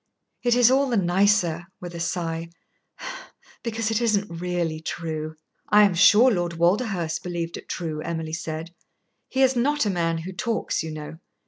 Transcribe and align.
It 0.41 0.55
is 0.55 0.71
all 0.71 0.89
the 0.89 0.97
nicer" 0.97 1.67
with 1.79 1.93
a 1.93 1.99
sigh 1.99 2.49
"because 3.61 3.91
it 3.91 4.01
isn't 4.01 4.41
really 4.41 4.79
true." 4.79 5.35
"I 5.69 5.83
am 5.83 5.93
sure 5.93 6.31
Lord 6.31 6.53
Walderhurst 6.53 7.21
believed 7.21 7.55
it 7.55 7.69
true," 7.69 8.01
Emily 8.01 8.33
said. 8.33 8.73
"He 9.29 9.43
is 9.43 9.55
not 9.55 9.85
a 9.85 9.91
man 9.91 10.17
who 10.17 10.31
talks, 10.33 10.81
you 10.81 10.89
know. 10.89 11.17